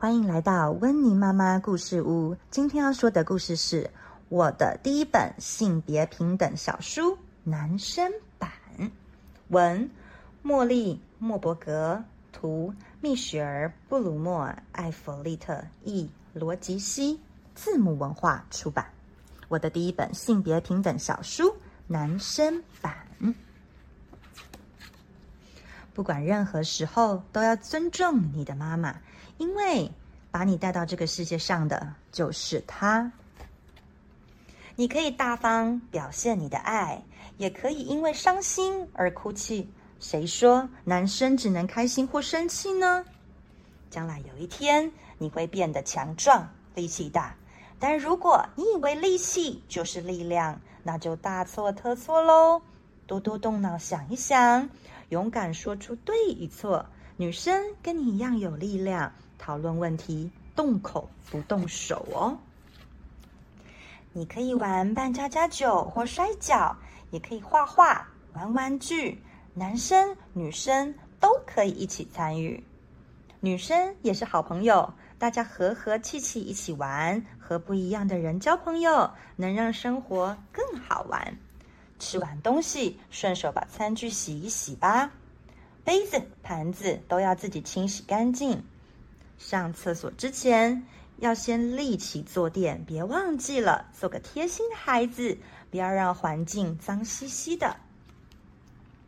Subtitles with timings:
[0.00, 2.34] 欢迎来到温妮妈妈故事屋。
[2.50, 3.90] 今天要说的故事是
[4.30, 8.50] 我的第一本性别平等小书——男生版。
[9.48, 9.90] 文：
[10.42, 12.02] 茉莉·莫伯格，
[12.32, 17.20] 图：蜜雪儿·布鲁莫·艾弗利特，译：罗吉西，
[17.54, 18.86] 字母文化出版。
[19.48, 21.54] 我的第一本性别平等小书——
[21.86, 22.94] 男生版。
[25.92, 28.96] 不管任何时候，都要尊重你的妈妈。
[29.36, 29.90] 因为
[30.30, 33.12] 把你带到这个世界上的就是他。
[34.76, 37.02] 你可以大方表现你的爱，
[37.36, 39.68] 也可以因为伤心而哭泣。
[39.98, 43.04] 谁说男生只能开心或生气呢？
[43.90, 47.34] 将来有一天你会变得强壮、力气大，
[47.78, 52.62] 但如果你以为力气就是力量，那就大错特错喽！
[53.06, 54.70] 多多动脑想一想，
[55.10, 56.86] 勇敢说出对与错。
[57.16, 59.12] 女生跟你一样有力量。
[59.40, 62.36] 讨论问题，动口不动手哦。
[64.12, 66.76] 你可以玩扮家家酒或摔跤，
[67.10, 69.22] 也可以画画、玩玩具。
[69.54, 72.62] 男生、女生都可以一起参与。
[73.40, 81.38] 女生也是好朋友，大家和和气气一起玩，和不一样的人交朋友，能让生活更好玩。
[81.98, 85.10] 吃完东西，顺手把餐具洗一洗吧。
[85.82, 88.62] 杯子、盘子都要自己清洗干净。
[89.40, 95.36] 上厕所之前，要先立起坐垫，别忘记了，做个贴心的孩子，
[95.70, 97.74] 不要让环境脏兮兮的。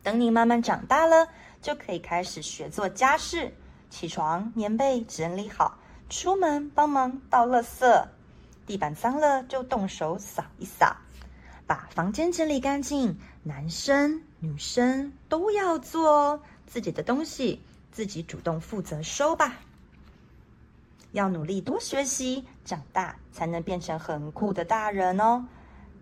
[0.02, 1.28] 等你慢慢长大了，
[1.60, 3.52] 就可以开始学做家事，
[3.90, 8.06] 起床，棉被整理好，出门帮忙倒垃圾，
[8.66, 10.96] 地板脏了就动手扫一扫，
[11.66, 13.16] 把房间整理干净。
[13.44, 17.60] 男生女生都要做哦，自己的东西
[17.92, 19.54] 自己主动负责收吧。
[21.12, 25.46] 要努力多学习，长大才能变成很酷的大人哦。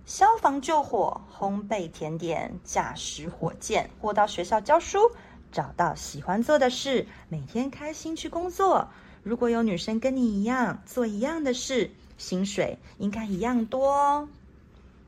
[0.07, 4.99] 消防救火、烘焙甜点、驾驶火箭，或到学校教书，
[5.53, 8.89] 找到喜欢做的事，每天开心去工作。
[9.23, 14.29] 如果有女生跟你一样做一样的事，薪水应该一样多哦。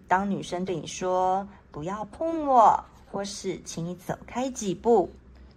[0.07, 5.11] 当女生对你说“不要碰我”，或是“请你走开几步”，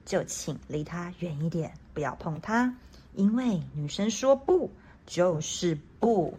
[0.06, 2.74] 就请离她远一点，不要碰她。
[3.16, 4.72] 因为女生说不
[5.06, 6.38] 就是不。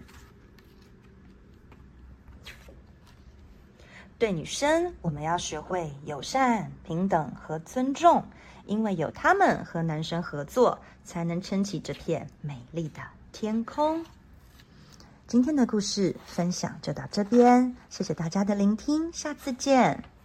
[4.18, 8.24] 对女生，我们要学会友善、平等和尊重，
[8.64, 14.04] 因为有她们和男生合作，才能撑起这片美丽的天空。
[15.26, 20.15] 今天的故事分享就到这边，谢谢大家的聆听，下次见。